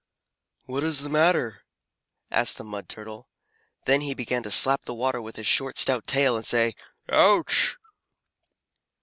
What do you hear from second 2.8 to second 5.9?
Turtle. Then he began to slap the water with his short,